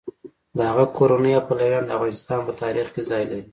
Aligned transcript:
د 0.57 0.59
هغه 0.69 0.85
کورنۍ 0.97 1.31
او 1.35 1.43
پلویان 1.49 1.83
د 1.85 1.89
افغانستان 1.97 2.39
په 2.47 2.53
تاریخ 2.61 2.87
کې 2.93 3.01
ځای 3.09 3.23
لري. 3.29 3.43